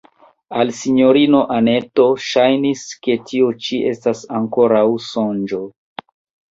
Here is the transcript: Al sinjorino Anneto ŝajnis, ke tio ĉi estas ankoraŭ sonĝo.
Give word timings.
Al 0.61 0.69
sinjorino 0.77 1.41
Anneto 1.57 2.07
ŝajnis, 2.29 2.87
ke 3.05 3.19
tio 3.29 3.53
ĉi 3.67 3.83
estas 3.95 4.27
ankoraŭ 4.41 4.87
sonĝo. 5.15 5.67